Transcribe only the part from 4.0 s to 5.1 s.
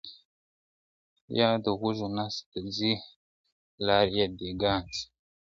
یې دېګدان سي